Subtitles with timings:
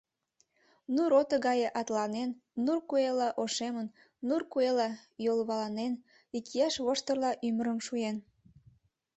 [0.93, 2.29] Нур ото гае атыланен,
[2.65, 3.87] нур куэла ошемын,
[4.27, 4.89] нур куэла
[5.25, 5.93] йолваланен,
[6.37, 8.17] икияш воштырла ӱмырым шуен...